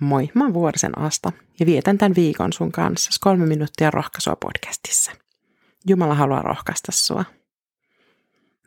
[0.00, 5.12] Moi, mä oon Vuorisen Asta ja vietän tämän viikon sun kanssa kolme minuuttia rohkaisua podcastissa.
[5.86, 7.24] Jumala haluaa rohkaista sua.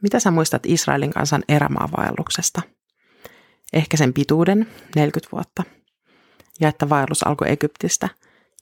[0.02, 2.62] Mitä sä muistat Israelin kansan erämaavaelluksesta?
[3.74, 5.64] Ehkä sen pituuden, 40 vuotta.
[6.60, 8.10] Ja että vaellus alkoi Egyptistä,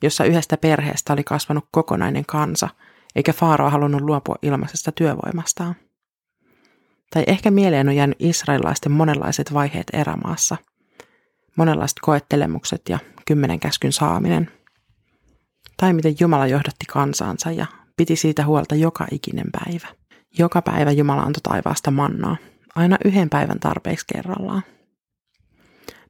[0.01, 2.69] jossa yhdestä perheestä oli kasvanut kokonainen kansa,
[3.15, 5.75] eikä Faaro halunnut luopua ilmaisesta työvoimastaan.
[7.13, 10.57] Tai ehkä mieleen on jäänyt israelilaisten monenlaiset vaiheet erämaassa–
[11.57, 14.51] monenlaiset koettelemukset ja kymmenen käskyn saaminen.
[15.77, 17.65] Tai miten Jumala johdatti kansansa ja
[17.97, 19.87] piti siitä huolta joka ikinen päivä.
[20.37, 22.37] Joka päivä Jumala antoi taivaasta mannaa,
[22.75, 24.63] aina yhden päivän tarpeeksi kerrallaan.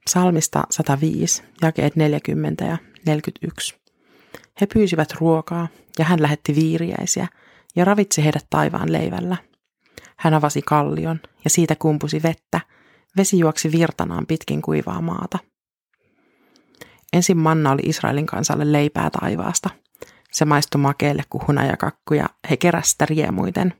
[0.05, 3.75] Psalmista 105, jakeet 40 ja 41.
[4.61, 5.67] He pyysivät ruokaa
[5.99, 7.27] ja hän lähetti viiriäisiä
[7.75, 9.37] ja ravitsi heidät taivaan leivällä.
[10.17, 12.61] Hän avasi kallion ja siitä kumpusi vettä–
[13.17, 15.39] Vesi juoksi virtanaan pitkin kuivaa maata.
[17.13, 19.69] Ensin manna oli Israelin kansalle leipää taivaasta.
[20.31, 23.73] Se maistui makeelle kuin hunajakakku ja he keräsivät sitä riemuiten.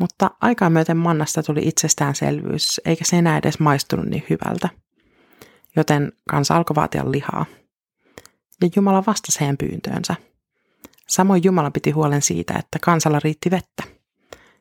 [0.00, 4.68] Mutta aikaa myöten mannasta tuli itsestäänselvyys, eikä se enää edes maistunut niin hyvältä.
[5.76, 7.46] Joten kansa alkoi vaatia lihaa.
[8.62, 10.14] Ja Jumala vastasi heidän pyyntöönsä.
[11.08, 13.82] Samoin Jumala piti huolen siitä, että kansalla riitti vettä.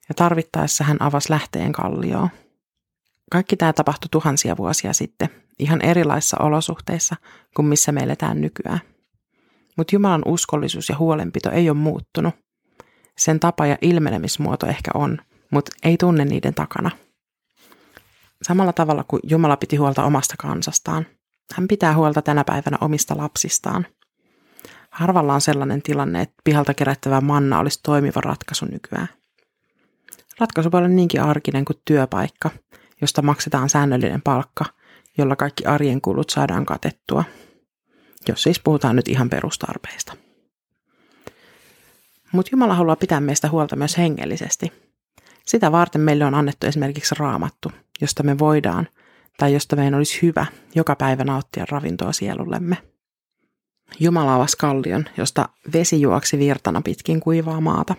[0.09, 2.29] Ja tarvittaessa hän avasi lähteen kallioon.
[3.33, 7.15] Kaikki tämä tapahtui tuhansia vuosia sitten, ihan erilaisissa olosuhteissa
[7.55, 8.79] kuin missä me eletään nykyään.
[9.77, 12.35] Mutta Jumalan uskollisuus ja huolenpito ei ole muuttunut.
[13.17, 15.17] Sen tapa ja ilmenemismuoto ehkä on,
[15.51, 16.91] mutta ei tunne niiden takana.
[18.41, 21.05] Samalla tavalla kuin Jumala piti huolta omasta kansastaan,
[21.55, 23.85] hän pitää huolta tänä päivänä omista lapsistaan.
[24.89, 29.09] Harvalla on sellainen tilanne, että pihalta kerättävä manna olisi toimiva ratkaisu nykyään.
[30.39, 32.49] Ratkaisu voi olla niinkin arkinen kuin työpaikka–
[33.03, 34.65] josta maksetaan säännöllinen palkka,
[35.17, 37.23] jolla kaikki arjen kulut saadaan katettua,
[38.27, 40.13] jos siis puhutaan nyt ihan perustarpeista.
[42.31, 44.71] Mutta Jumala haluaa pitää meistä huolta myös hengellisesti.
[45.45, 47.71] Sitä varten meille on annettu esimerkiksi raamattu,
[48.01, 48.87] josta me voidaan
[49.37, 52.77] tai josta meidän olisi hyvä joka päivä nauttia ravintoa sielullemme.
[53.99, 57.95] Jumala avasi kallion, josta vesi juoksi virtana pitkin kuivaa maata.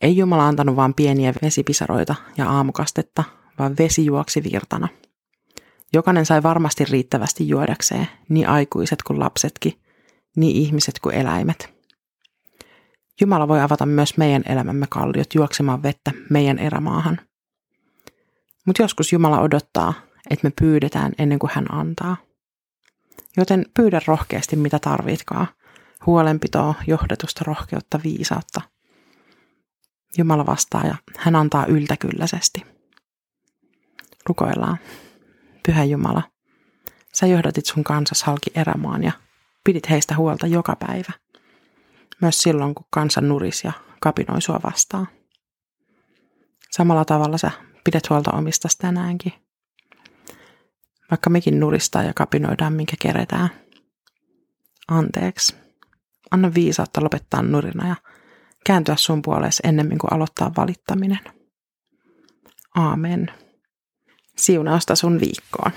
[0.00, 3.24] Ei Jumala antanut vain pieniä vesipisaroita ja aamukastetta,
[3.58, 4.88] vaan vesi juoksi virtana.
[5.92, 9.80] Jokainen sai varmasti riittävästi juodakseen, niin aikuiset kuin lapsetkin,
[10.36, 11.74] niin ihmiset kuin eläimet.
[13.20, 17.20] Jumala voi avata myös meidän elämämme kalliot juoksemaan vettä meidän erämaahan.
[18.66, 19.94] Mutta joskus Jumala odottaa,
[20.30, 22.16] että me pyydetään ennen kuin hän antaa.
[23.36, 25.46] Joten pyydä rohkeasti mitä tarvitkaa.
[26.06, 28.60] Huolenpitoa, johdatusta, rohkeutta, viisautta.
[30.18, 32.73] Jumala vastaa ja hän antaa yltäkylläisesti.
[34.28, 34.78] Rukoillaan.
[35.66, 36.22] Pyhä Jumala,
[37.14, 39.12] sä johdatit sun kansas halki erämaan ja
[39.64, 41.12] pidit heistä huolta joka päivä.
[42.20, 45.08] Myös silloin, kun kansan nuris ja kapinoi sua vastaan.
[46.70, 47.50] Samalla tavalla sä
[47.84, 49.32] pidät huolta omistas tänäänkin.
[51.10, 53.48] Vaikka mekin nuristaa ja kapinoidaan, minkä keretään.
[54.88, 55.56] Anteeksi.
[56.30, 57.96] Anna viisautta lopettaa nurina ja
[58.66, 61.20] kääntyä sun puoleesi ennemmin kuin aloittaa valittaminen.
[62.74, 63.43] Aamen.
[64.36, 65.72] Siunausta sun viikkoon.